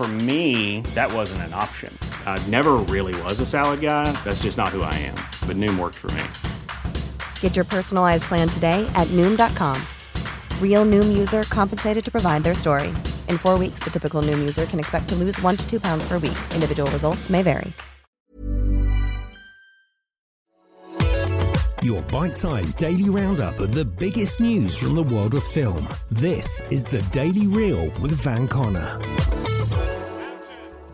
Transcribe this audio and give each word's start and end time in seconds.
For 0.00 0.08
me, 0.08 0.80
that 0.94 1.12
wasn't 1.12 1.42
an 1.42 1.52
option. 1.52 1.92
I 2.24 2.42
never 2.48 2.78
really 2.88 3.14
was 3.24 3.38
a 3.38 3.44
salad 3.44 3.82
guy. 3.82 4.10
That's 4.24 4.44
just 4.44 4.56
not 4.56 4.68
who 4.68 4.80
I 4.80 4.94
am. 4.94 5.14
But 5.46 5.58
Noom 5.58 5.78
worked 5.78 5.96
for 5.96 6.10
me. 6.12 6.22
Get 7.40 7.54
your 7.54 7.66
personalized 7.66 8.22
plan 8.22 8.48
today 8.48 8.90
at 8.94 9.06
Noom.com. 9.08 9.76
Real 10.58 10.86
Noom 10.86 11.18
user 11.18 11.42
compensated 11.50 12.02
to 12.02 12.10
provide 12.10 12.44
their 12.44 12.54
story. 12.54 12.88
In 13.28 13.36
four 13.36 13.58
weeks, 13.58 13.80
the 13.80 13.90
typical 13.90 14.22
Noom 14.22 14.38
user 14.38 14.64
can 14.64 14.78
expect 14.78 15.06
to 15.10 15.16
lose 15.16 15.38
one 15.42 15.58
to 15.58 15.70
two 15.70 15.78
pounds 15.78 16.02
per 16.08 16.14
week. 16.14 16.38
Individual 16.54 16.90
results 16.92 17.28
may 17.28 17.42
vary. 17.42 17.70
Your 21.82 22.00
bite 22.04 22.36
sized 22.36 22.78
daily 22.78 23.10
roundup 23.10 23.60
of 23.60 23.74
the 23.74 23.84
biggest 23.84 24.40
news 24.40 24.78
from 24.78 24.94
the 24.94 25.02
world 25.02 25.34
of 25.34 25.44
film. 25.44 25.86
This 26.10 26.62
is 26.70 26.86
the 26.86 27.02
Daily 27.12 27.46
Reel 27.46 27.90
with 28.00 28.12
Van 28.12 28.48
Connor. 28.48 28.98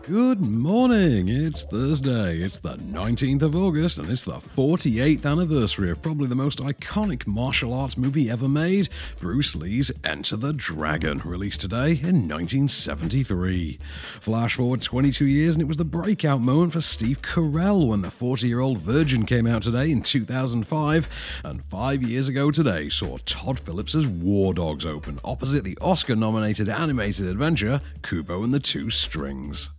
Good 0.07 0.39
morning. 0.39 1.27
It's 1.27 1.63
Thursday. 1.63 2.37
It's 2.37 2.59
the 2.59 2.77
19th 2.77 3.41
of 3.41 3.57
August, 3.57 3.97
and 3.97 4.09
it's 4.09 4.23
the 4.23 4.39
48th 4.39 5.25
anniversary 5.25 5.91
of 5.91 6.01
probably 6.01 6.27
the 6.27 6.33
most 6.35 6.59
iconic 6.59 7.27
martial 7.27 7.73
arts 7.73 7.97
movie 7.97 8.31
ever 8.31 8.47
made 8.47 8.87
Bruce 9.19 9.53
Lee's 9.53 9.91
Enter 10.05 10.37
the 10.37 10.53
Dragon, 10.53 11.21
released 11.25 11.59
today 11.59 11.91
in 11.91 12.25
1973. 12.25 13.79
Flash 14.21 14.55
forward 14.55 14.81
22 14.81 15.25
years, 15.25 15.55
and 15.55 15.61
it 15.61 15.67
was 15.67 15.75
the 15.75 15.83
breakout 15.83 16.39
moment 16.39 16.71
for 16.71 16.79
Steve 16.79 17.21
Carell 17.21 17.89
when 17.89 18.01
the 18.01 18.09
40 18.09 18.47
year 18.47 18.61
old 18.61 18.77
Virgin 18.77 19.25
came 19.25 19.45
out 19.45 19.63
today 19.63 19.91
in 19.91 20.01
2005, 20.01 21.41
and 21.43 21.65
five 21.65 22.01
years 22.01 22.29
ago 22.29 22.49
today 22.49 22.87
saw 22.87 23.17
Todd 23.25 23.59
Phillips' 23.59 23.93
War 24.05 24.53
Dogs 24.53 24.85
open 24.85 25.19
opposite 25.25 25.65
the 25.65 25.77
Oscar 25.81 26.15
nominated 26.15 26.69
animated 26.69 27.27
adventure 27.27 27.81
Kubo 28.03 28.43
and 28.43 28.53
the 28.53 28.61
Two 28.61 28.89
Strings. 28.89 29.69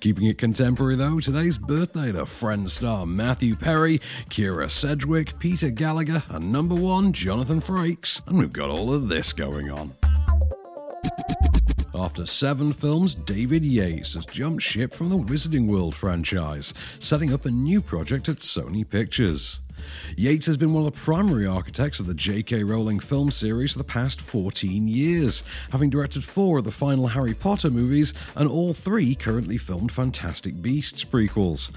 Keeping 0.00 0.26
it 0.26 0.38
contemporary 0.38 0.96
though, 0.96 1.20
today's 1.20 1.58
birthday, 1.58 2.10
the 2.10 2.26
Friends 2.26 2.72
star 2.72 3.06
Matthew 3.06 3.56
Perry, 3.56 4.00
Kyra 4.30 4.70
Sedgwick, 4.70 5.38
Peter 5.38 5.70
Gallagher, 5.70 6.22
and 6.28 6.52
number 6.52 6.74
one, 6.74 7.12
Jonathan 7.12 7.60
Frakes. 7.60 8.26
And 8.26 8.38
we've 8.38 8.52
got 8.52 8.70
all 8.70 8.92
of 8.92 9.08
this 9.08 9.32
going 9.32 9.70
on. 9.70 9.92
After 11.94 12.24
seven 12.24 12.72
films, 12.72 13.14
David 13.14 13.64
Yates 13.64 14.14
has 14.14 14.24
jumped 14.24 14.62
ship 14.62 14.94
from 14.94 15.10
the 15.10 15.18
Wizarding 15.18 15.66
World 15.66 15.94
franchise, 15.94 16.72
setting 16.98 17.32
up 17.32 17.44
a 17.44 17.50
new 17.50 17.80
project 17.80 18.28
at 18.28 18.36
Sony 18.36 18.88
Pictures. 18.88 19.60
Yates 20.16 20.46
has 20.46 20.56
been 20.56 20.72
one 20.72 20.86
of 20.86 20.92
the 20.92 21.00
primary 21.00 21.46
architects 21.46 22.00
of 22.00 22.06
the 22.06 22.14
J.K. 22.14 22.64
Rowling 22.64 23.00
film 23.00 23.30
series 23.30 23.72
for 23.72 23.78
the 23.78 23.84
past 23.84 24.20
14 24.20 24.88
years, 24.88 25.42
having 25.70 25.90
directed 25.90 26.24
four 26.24 26.58
of 26.58 26.64
the 26.64 26.70
final 26.70 27.08
Harry 27.08 27.34
Potter 27.34 27.70
movies 27.70 28.14
and 28.36 28.48
all 28.48 28.74
three 28.74 29.14
currently 29.14 29.58
filmed 29.58 29.92
Fantastic 29.92 30.60
Beasts 30.60 31.04
prequels. 31.04 31.70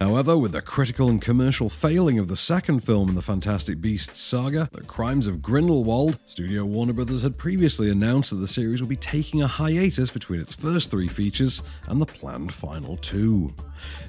However, 0.00 0.36
with 0.36 0.52
the 0.52 0.62
critical 0.62 1.08
and 1.08 1.20
commercial 1.20 1.68
failing 1.68 2.18
of 2.18 2.28
the 2.28 2.36
second 2.36 2.80
film 2.80 3.08
in 3.08 3.14
the 3.14 3.22
Fantastic 3.22 3.80
Beasts 3.80 4.20
saga, 4.20 4.68
The 4.72 4.82
Crimes 4.82 5.26
of 5.26 5.42
Grindelwald, 5.42 6.18
Studio 6.26 6.64
Warner 6.64 6.92
Brothers 6.92 7.22
had 7.22 7.38
previously 7.38 7.90
announced 7.90 8.30
that 8.30 8.36
the 8.36 8.48
series 8.48 8.80
will 8.80 8.88
be 8.88 8.96
taking 8.96 9.42
a 9.42 9.46
hiatus 9.46 10.10
between 10.10 10.40
its 10.40 10.54
first 10.54 10.90
three 10.90 11.08
features 11.08 11.62
and 11.88 12.00
the 12.00 12.06
planned 12.06 12.52
final 12.52 12.96
two. 12.98 13.52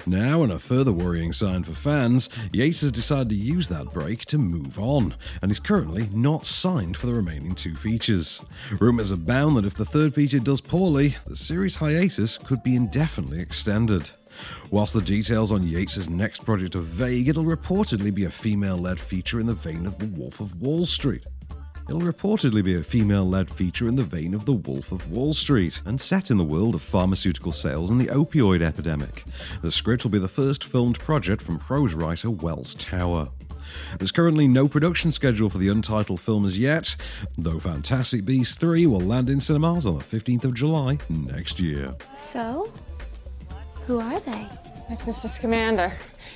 Now, 0.06 0.42
in 0.42 0.50
a 0.50 0.58
further 0.58 0.92
worrying 0.92 1.32
sign 1.32 1.64
for 1.64 1.74
fans, 1.74 2.28
Yates 2.52 2.80
has 2.80 2.92
decided 2.92 3.28
to 3.30 3.34
use 3.34 3.68
that 3.68 3.92
break 3.92 4.24
to 4.26 4.38
move 4.38 4.78
on, 4.78 5.14
and 5.40 5.50
is 5.50 5.60
currently 5.60 6.08
not 6.12 6.46
signed 6.46 6.96
for 6.96 7.06
the 7.06 7.14
remaining 7.14 7.54
two 7.54 7.76
features. 7.76 8.40
Rumours 8.80 9.10
abound 9.10 9.56
that 9.56 9.64
if 9.64 9.74
the 9.74 9.84
third 9.84 10.14
feature 10.14 10.40
does 10.40 10.60
poorly, 10.60 11.16
the 11.26 11.36
series 11.36 11.76
hiatus 11.76 12.38
could 12.38 12.62
be 12.62 12.76
indefinitely 12.76 13.40
extended. 13.40 14.10
Whilst 14.70 14.94
the 14.94 15.02
details 15.02 15.52
on 15.52 15.66
Yates' 15.66 16.08
next 16.08 16.44
project 16.44 16.74
are 16.76 16.80
vague, 16.80 17.28
it'll 17.28 17.44
reportedly 17.44 18.12
be 18.14 18.24
a 18.24 18.30
female 18.30 18.76
led 18.76 18.98
feature 18.98 19.40
in 19.40 19.46
the 19.46 19.54
vein 19.54 19.86
of 19.86 19.98
The 19.98 20.06
Wolf 20.06 20.40
of 20.40 20.60
Wall 20.60 20.86
Street. 20.86 21.24
It'll 21.94 22.10
reportedly 22.10 22.64
be 22.64 22.76
a 22.76 22.82
female 22.82 23.28
led 23.28 23.50
feature 23.50 23.86
in 23.86 23.96
the 23.96 24.02
vein 24.02 24.32
of 24.32 24.46
The 24.46 24.54
Wolf 24.54 24.92
of 24.92 25.12
Wall 25.12 25.34
Street 25.34 25.82
and 25.84 26.00
set 26.00 26.30
in 26.30 26.38
the 26.38 26.42
world 26.42 26.74
of 26.74 26.80
pharmaceutical 26.80 27.52
sales 27.52 27.90
and 27.90 28.00
the 28.00 28.06
opioid 28.06 28.62
epidemic. 28.62 29.24
The 29.60 29.70
script 29.70 30.02
will 30.02 30.10
be 30.10 30.18
the 30.18 30.26
first 30.26 30.64
filmed 30.64 30.98
project 30.98 31.42
from 31.42 31.58
prose 31.58 31.92
writer 31.92 32.30
Wells 32.30 32.72
Tower. 32.76 33.28
There's 33.98 34.10
currently 34.10 34.48
no 34.48 34.68
production 34.68 35.12
schedule 35.12 35.50
for 35.50 35.58
the 35.58 35.68
untitled 35.68 36.18
film 36.18 36.46
as 36.46 36.58
yet, 36.58 36.96
though 37.36 37.60
Fantastic 37.60 38.24
Beasts 38.24 38.56
3 38.56 38.86
will 38.86 39.02
land 39.02 39.28
in 39.28 39.38
cinemas 39.38 39.86
on 39.86 39.98
the 39.98 40.02
15th 40.02 40.44
of 40.44 40.54
July 40.54 40.96
next 41.10 41.60
year. 41.60 41.94
So, 42.16 42.72
who 43.86 44.00
are 44.00 44.20
they? 44.20 44.46
It's 44.88 45.04
Mr. 45.04 45.28
Scamander. 45.28 45.92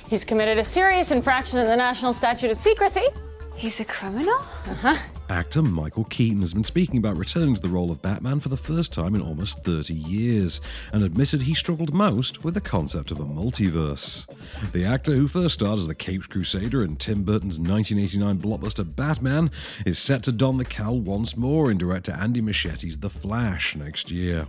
He's 0.07 0.23
committed 0.23 0.59
a 0.59 0.63
serious 0.63 1.09
infraction 1.09 1.57
of 1.57 1.65
the 1.65 1.75
National 1.75 2.13
Statute 2.13 2.51
of 2.51 2.57
Secrecy. 2.57 3.07
He's 3.55 3.79
a 3.79 3.85
criminal? 3.85 4.37
Uh 4.67 4.75
huh. 4.75 4.97
Actor 5.29 5.61
Michael 5.61 6.05
Keaton 6.05 6.39
has 6.39 6.53
been 6.53 6.63
speaking 6.63 6.97
about 6.97 7.17
returning 7.17 7.53
to 7.53 7.61
the 7.61 7.67
role 7.67 7.91
of 7.91 8.01
Batman 8.01 8.39
for 8.39 8.47
the 8.47 8.55
first 8.55 8.93
time 8.93 9.13
in 9.13 9.21
almost 9.21 9.61
30 9.63 9.93
years 9.93 10.61
and 10.93 11.03
admitted 11.03 11.41
he 11.41 11.53
struggled 11.53 11.93
most 11.93 12.45
with 12.45 12.53
the 12.53 12.61
concept 12.61 13.11
of 13.11 13.19
a 13.19 13.25
multiverse. 13.25 14.25
The 14.71 14.85
actor, 14.85 15.13
who 15.15 15.27
first 15.27 15.55
starred 15.55 15.79
as 15.79 15.87
the 15.87 15.95
Caped 15.95 16.29
Crusader 16.29 16.83
in 16.83 16.95
Tim 16.95 17.23
Burton's 17.23 17.59
1989 17.59 18.39
blockbuster 18.39 18.95
Batman, 18.95 19.51
is 19.85 19.99
set 19.99 20.23
to 20.23 20.31
don 20.31 20.57
the 20.57 20.65
cowl 20.65 20.99
once 20.99 21.35
more 21.35 21.69
in 21.71 21.77
director 21.77 22.13
Andy 22.13 22.41
Muschietti's 22.41 22.99
The 22.99 23.09
Flash 23.09 23.75
next 23.75 24.09
year. 24.09 24.47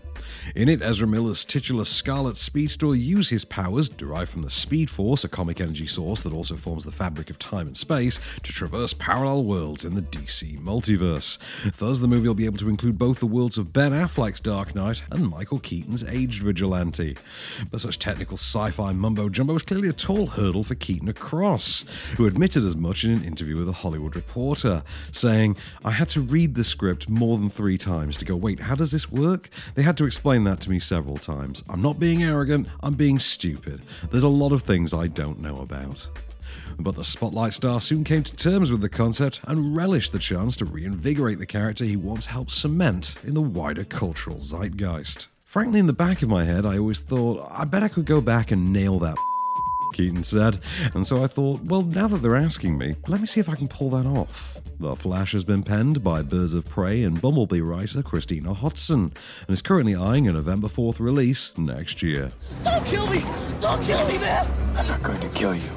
In 0.55 0.69
it, 0.69 0.81
Ezra 0.81 1.09
Miller's 1.09 1.45
titular 1.45 1.85
Scarlet 1.85 2.37
Speedster 2.37 2.87
will 2.87 2.97
use 2.97 3.29
his 3.29 3.45
powers, 3.45 3.89
derived 3.89 4.31
from 4.31 4.43
the 4.43 4.51
Speed 4.51 4.91
Force, 4.91 5.25
a 5.25 5.29
comic 5.29 5.61
energy 5.61 5.87
source 5.87 6.23
that 6.23 6.33
also 6.33 6.57
forms 6.57 6.85
the 6.85 6.93
fabric 6.93 7.31
of 7.31 7.39
time 7.39 7.67
and 7.67 7.77
space, 7.77 8.21
to 8.45 8.53
traverse 8.53 8.93
parallel 8.93 9.45
worlds 9.45 9.85
in 9.85 9.95
the 9.95 10.03
DC 10.03 10.61
multiverse. 10.69 11.39
Thus, 11.79 12.01
the 12.01 12.07
movie 12.07 12.29
will 12.29 12.35
be 12.35 12.45
able 12.45 12.59
to 12.59 12.69
include 12.69 12.99
both 12.99 13.21
the 13.21 13.27
worlds 13.27 13.57
of 13.57 13.73
Ben 13.73 13.93
Affleck's 13.93 14.41
Dark 14.41 14.75
Knight 14.75 15.03
and 15.11 15.31
Michael 15.31 15.59
Keaton's 15.59 16.05
Aged 16.05 16.43
Vigilante. 16.43 17.17
But 17.71 17.81
such 17.81 17.99
technical 17.99 18.37
sci 18.37 18.71
fi 18.73 18.93
mumbo 18.93 19.31
jumbo 19.31 19.55
was 19.55 19.63
clearly 19.63 19.89
a 19.89 19.95
tall 19.95 20.27
hurdle 20.27 20.65
for 20.65 20.75
Keaton 20.75 21.09
across, 21.09 21.87
who 22.19 22.27
admitted 22.27 22.67
as 22.67 22.77
much 22.77 23.05
in 23.05 23.13
an 23.13 23.25
interview 23.25 23.57
with 23.57 23.69
a 23.69 23.73
Hollywood 23.73 24.15
Reporter, 24.15 24.83
saying, 25.11 25.57
I 25.87 25.91
had 25.91 26.11
to 26.11 26.21
read 26.21 26.55
the 26.55 26.65
script 26.65 27.09
more 27.09 27.39
than 27.39 27.49
three 27.49 27.79
times 27.79 28.19
to 28.19 28.27
go, 28.27 28.37
wait, 28.37 28.61
how 28.61 28.75
does 28.75 28.91
this 28.91 29.11
work? 29.11 29.49
They 29.75 29.83
had 29.83 29.97
to 29.97 30.05
explain 30.05 30.45
that 30.45 30.61
to 30.61 30.71
me 30.71 30.81
several 30.81 31.17
times. 31.17 31.63
I'm 31.71 31.81
not 31.81 31.99
being 31.99 32.23
arrogant, 32.23 32.69
I'm 32.83 32.95
being 32.95 33.19
stupid. 33.19 33.81
There's 34.11 34.23
a 34.23 34.29
lot 34.29 34.53
of 34.53 34.63
things 34.63 34.93
I 34.93 35.07
don't 35.07 35.41
know 35.41 35.57
about. 35.61 36.07
But 36.79 36.95
the 36.95 37.05
Spotlight 37.05 37.55
star 37.55 37.81
soon 37.81 38.05
came 38.05 38.23
to 38.23 38.37
terms 38.37 38.71
with 38.71 38.81
the 38.81 38.89
concept 38.89 39.41
and 39.45 39.77
relished 39.77 40.13
the 40.13 40.19
chance 40.19 40.57
to 40.59 40.65
reinvigorate 40.65 41.39
the 41.39 41.47
character 41.47 41.85
he 41.85 41.97
once 41.97 42.27
helped 42.27 42.53
cement 42.53 43.15
in 43.25 43.35
the 43.35 43.41
wider 43.41 43.85
cultural 43.85 44.39
zeitgeist. 44.39 45.27
Frankly, 45.41 45.81
in 45.81 45.87
the 45.87 45.93
back 45.93 46.23
of 46.23 46.29
my 46.29 46.45
head, 46.45 46.67
I 46.67 46.79
always 46.79 46.99
thought, 46.99 47.49
I 47.51 47.65
bet 47.65 47.83
I 47.83 47.89
could 47.89 48.05
go 48.05 48.21
back 48.21 48.51
and 48.51 48.73
nail 48.73 48.99
that. 48.99 49.17
Keaton 49.95 50.23
said, 50.23 50.61
and 50.95 51.07
so 51.07 51.25
I 51.25 51.27
thought, 51.27 51.63
well, 51.63 51.83
now 51.83 52.07
that 52.09 52.19
they're 52.19 52.37
asking 52.37 52.77
me, 52.77 52.95
let 53.07 53.21
me 53.21 53.27
see 53.27 53.41
if 53.41 53.49
I 53.49 53.55
can 53.55 53.69
pull 53.69 53.91
that 53.91 54.07
off. 54.07 54.59
The 54.81 54.95
Flash 54.95 55.33
has 55.33 55.45
been 55.45 55.63
penned 55.63 56.05
by 56.05 56.23
Birds 56.23 56.55
of 56.55 56.69
Prey 56.69 57.03
and 57.03 57.21
Bumblebee 57.21 57.61
writer 57.61 58.03
Christina 58.03 58.55
Hodson, 58.55 59.13
and 59.47 59.51
is 59.55 59.63
currently 59.63 59.97
eyeing 59.97 60.29
a 60.29 60.33
November 60.33 60.69
4th 60.69 61.01
release 61.01 61.57
next 61.57 62.03
year. 62.03 62.31
Don't 62.63 62.85
kill 62.87 63.11
me! 63.11 63.23
Don't 63.61 63.83
kill 63.83 64.07
me, 64.07 64.19
man! 64.19 64.47
I'm 64.77 64.87
not 64.87 65.03
going 65.03 65.21
to 65.21 65.29
kill 65.31 65.55
you. 65.55 65.71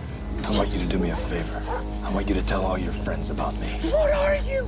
I 0.51 0.57
want 0.57 0.69
you 0.73 0.79
to 0.79 0.85
do 0.85 0.99
me 0.99 1.11
a 1.11 1.15
favor. 1.15 1.63
I 2.03 2.13
want 2.13 2.27
you 2.27 2.35
to 2.35 2.41
tell 2.41 2.65
all 2.65 2.77
your 2.77 2.91
friends 2.91 3.29
about 3.29 3.57
me. 3.61 3.67
What 3.83 4.11
are 4.11 4.35
you? 4.35 4.67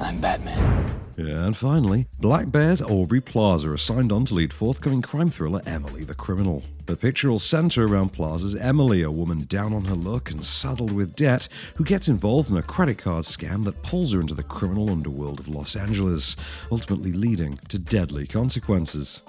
I'm 0.00 0.18
Batman. 0.18 0.90
And 1.18 1.54
finally, 1.54 2.06
Black 2.18 2.50
Bear's 2.50 2.80
Aubrey 2.80 3.20
Plaza 3.20 3.74
is 3.74 3.82
signed 3.82 4.10
on 4.10 4.24
to 4.24 4.34
lead 4.34 4.54
forthcoming 4.54 5.02
crime 5.02 5.28
thriller 5.28 5.60
Emily 5.66 6.04
the 6.04 6.14
Criminal. 6.14 6.62
The 6.86 6.96
picture 6.96 7.30
will 7.30 7.38
center 7.38 7.84
around 7.86 8.12
Plaza's 8.12 8.56
Emily, 8.56 9.02
a 9.02 9.10
woman 9.10 9.44
down 9.48 9.72
on 9.72 9.84
her 9.84 9.94
luck 9.94 10.30
and 10.30 10.44
saddled 10.44 10.92
with 10.92 11.14
debt, 11.14 11.48
who 11.76 11.84
gets 11.84 12.08
involved 12.08 12.50
in 12.50 12.56
a 12.56 12.62
credit 12.62 12.98
card 12.98 13.24
scam 13.24 13.64
that 13.64 13.82
pulls 13.82 14.12
her 14.12 14.20
into 14.20 14.34
the 14.34 14.42
criminal 14.42 14.90
underworld 14.90 15.38
of 15.38 15.48
Los 15.48 15.76
Angeles, 15.76 16.36
ultimately 16.72 17.12
leading 17.12 17.58
to 17.68 17.78
deadly 17.78 18.26
consequences. 18.26 19.22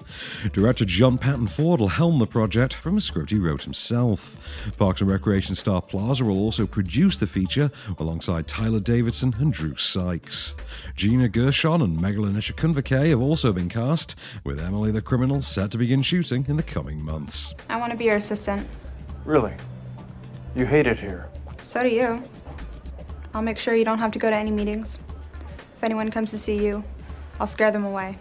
Director 0.53 0.85
John 0.85 1.17
Patton 1.17 1.47
Ford 1.47 1.79
will 1.79 1.87
helm 1.89 2.19
the 2.19 2.25
project 2.25 2.73
from 2.75 2.97
a 2.97 3.01
script 3.01 3.29
he 3.29 3.37
wrote 3.37 3.63
himself. 3.63 4.37
Parks 4.77 5.01
and 5.01 5.09
Recreation 5.09 5.55
star 5.55 5.81
Plaza 5.81 6.25
will 6.25 6.39
also 6.39 6.65
produce 6.65 7.17
the 7.17 7.27
feature 7.27 7.69
alongside 7.99 8.47
Tyler 8.47 8.79
Davidson 8.79 9.35
and 9.37 9.53
Drew 9.53 9.75
Sykes. 9.75 10.55
Gina 10.95 11.29
Gershon 11.29 11.81
and 11.81 11.99
Megalyn 11.99 12.35
Echikunwoke 12.35 13.09
have 13.09 13.21
also 13.21 13.53
been 13.53 13.69
cast, 13.69 14.15
with 14.43 14.59
Emily 14.59 14.91
the 14.91 15.01
criminal 15.01 15.41
set 15.41 15.71
to 15.71 15.77
begin 15.77 16.01
shooting 16.01 16.45
in 16.47 16.57
the 16.57 16.63
coming 16.63 17.03
months. 17.03 17.50
I 17.69 17.77
want 17.77 17.91
to 17.91 17.97
be 17.97 18.05
your 18.05 18.17
assistant. 18.17 18.67
Really? 19.25 19.53
You 20.55 20.65
hate 20.65 20.87
it 20.87 20.99
here. 20.99 21.29
So 21.63 21.83
do 21.83 21.89
you. 21.89 22.21
I'll 23.33 23.41
make 23.41 23.57
sure 23.57 23.75
you 23.75 23.85
don't 23.85 23.99
have 23.99 24.11
to 24.11 24.19
go 24.19 24.29
to 24.29 24.35
any 24.35 24.51
meetings. 24.51 24.99
If 25.77 25.83
anyone 25.83 26.11
comes 26.11 26.31
to 26.31 26.37
see 26.37 26.63
you, 26.63 26.83
I'll 27.39 27.47
scare 27.47 27.71
them 27.71 27.85
away. 27.85 28.17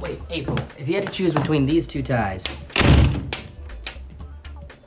Wait, 0.00 0.20
April, 0.30 0.58
if 0.78 0.88
you 0.88 0.94
had 0.94 1.06
to 1.06 1.12
choose 1.12 1.32
between 1.32 1.64
these 1.64 1.86
two 1.86 2.02
ties, 2.02 2.44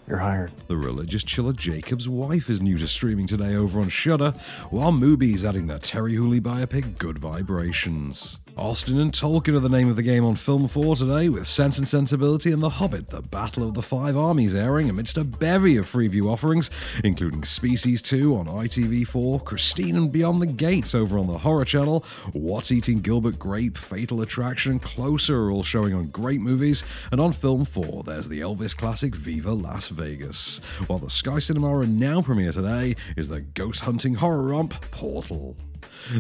You're 0.08 0.20
hired. 0.20 0.52
The 0.68 0.78
religious 0.78 1.24
chiller 1.24 1.54
Jacob's 1.54 2.08
Wife 2.08 2.50
is 2.50 2.62
new 2.62 2.78
to 2.78 2.88
streaming 2.88 3.26
today 3.26 3.56
over 3.56 3.80
on 3.80 3.90
Shudder, 3.90 4.32
while 4.70 4.92
Mubi's 4.92 5.44
adding 5.44 5.66
their 5.66 5.80
Terri 5.80 6.16
Hooley 6.16 6.40
biopic 6.40 6.98
Good 7.00 7.18
Vibrations. 7.18 8.40
Austen 8.58 9.02
and 9.02 9.12
Tolkien 9.12 9.58
are 9.58 9.60
the 9.60 9.68
name 9.68 9.90
of 9.90 9.98
the 9.98 10.02
game 10.02 10.24
on 10.24 10.36
Film 10.36 10.70
4 10.70 10.96
today, 10.96 11.28
with 11.28 11.46
Sense 11.46 11.78
and 11.78 11.86
Sensibility 11.86 12.54
and 12.54 12.64
The 12.64 12.70
Hobbit, 12.70 13.08
The 13.08 13.22
Battle 13.22 13.68
of 13.68 13.74
the 13.74 13.82
Five 13.82 14.16
Armies 14.16 14.56
airing 14.56 14.90
amidst 14.90 15.18
a 15.18 15.26
bevy 15.26 15.76
of 15.76 15.86
Freeview 15.86 16.32
offerings, 16.32 16.72
including 17.04 17.44
Species 17.44 18.02
2 18.02 18.34
on 18.34 18.46
ITV4, 18.46 19.44
Christine 19.44 19.98
and 19.98 20.10
Beyond 20.10 20.42
the 20.42 20.46
Gates 20.46 20.96
over 20.96 21.20
on 21.20 21.28
the 21.28 21.38
Horror 21.38 21.66
Channel, 21.66 22.06
What's 22.32 22.72
Eating 22.72 23.02
Gilbert 23.02 23.38
Grape, 23.38 23.78
Fatal 23.78 24.22
Attraction, 24.22 24.72
and 24.72 24.82
Closer 24.82 25.38
are 25.44 25.52
all 25.52 25.64
showing 25.64 25.94
on 25.94 26.08
Great 26.08 26.40
Movies, 26.40 26.86
and 27.12 27.20
on 27.20 27.34
Film 27.34 27.66
4 27.66 28.04
there's 28.04 28.30
the 28.30 28.40
Elvis 28.40 28.76
classic 28.76 29.16
Viva 29.16 29.52
Las 29.52 29.90
Vegas. 29.90 30.62
While 30.88 31.00
the 31.00 31.10
Sky 31.10 31.40
Cinema 31.40 31.80
and 31.80 32.00
now 32.00 32.22
premiere 32.22 32.54
today 32.54 32.96
is 33.18 33.28
the 33.28 33.42
ghost 33.42 33.82
hunting 33.82 34.14
horror 34.14 34.44
romp 34.44 34.80
Portal. 34.92 35.58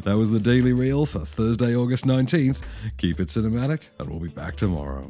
That 0.04 0.18
was 0.18 0.32
the 0.32 0.40
Daily 0.40 0.74
Reel 0.74 1.06
for 1.06 1.20
Thursday, 1.26 1.76
August 1.76 2.06
19th. 2.06 2.58
Keep 2.98 3.20
it 3.20 3.28
cinematic, 3.28 3.82
and 4.00 4.10
we'll 4.10 4.20
be 4.20 4.30
back 4.30 4.56
tomorrow. 4.56 5.10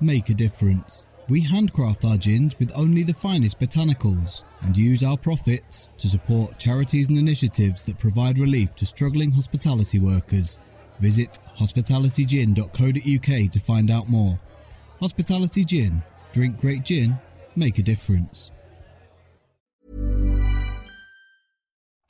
Make 0.00 0.30
a 0.30 0.34
difference. 0.34 1.04
We 1.28 1.40
handcraft 1.40 2.04
our 2.04 2.16
gins 2.16 2.56
with 2.58 2.70
only 2.74 3.02
the 3.02 3.12
finest 3.12 3.58
botanicals 3.58 4.42
and 4.62 4.76
use 4.76 5.02
our 5.02 5.16
profits 5.16 5.90
to 5.98 6.08
support 6.08 6.58
charities 6.58 7.08
and 7.08 7.18
initiatives 7.18 7.82
that 7.84 7.98
provide 7.98 8.38
relief 8.38 8.74
to 8.76 8.86
struggling 8.86 9.32
hospitality 9.32 9.98
workers. 9.98 10.58
Visit 11.00 11.38
hospitalitygin.co.uk 11.58 13.50
to 13.50 13.60
find 13.60 13.90
out 13.90 14.08
more. 14.08 14.38
Hospitality 15.00 15.64
Gin. 15.64 16.02
Drink 16.32 16.60
great 16.60 16.84
gin. 16.84 17.18
Make 17.56 17.78
a 17.78 17.82
difference. 17.82 18.52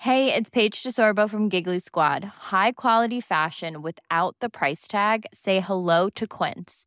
Hey, 0.03 0.33
it's 0.33 0.49
Paige 0.49 0.83
DeSorbo 0.83 1.29
from 1.29 1.49
Giggly 1.49 1.81
Squad. 1.81 2.25
High 2.25 2.73
quality 2.73 3.21
fashion 3.21 3.83
without 3.83 4.37
the 4.41 4.49
price 4.49 4.87
tag. 4.87 5.27
Say 5.35 5.61
hello 5.61 6.09
to 6.11 6.27
Quince. 6.27 6.87